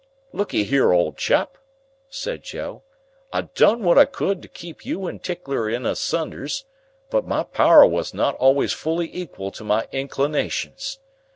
"Lookee 0.33 0.63
here, 0.63 0.91
old 0.93 1.15
chap," 1.15 1.59
said 2.09 2.41
Joe. 2.41 2.81
"I 3.31 3.41
done 3.41 3.83
what 3.83 3.99
I 3.99 4.05
could 4.05 4.41
to 4.41 4.47
keep 4.47 4.83
you 4.83 5.05
and 5.05 5.21
Tickler 5.21 5.69
in 5.69 5.93
sunders, 5.93 6.65
but 7.11 7.27
my 7.27 7.43
power 7.43 7.85
were 7.85 8.03
not 8.11 8.33
always 8.37 8.73
fully 8.73 9.15
equal 9.15 9.51
to 9.51 9.63
my 9.63 9.87
inclinations. 9.91 10.97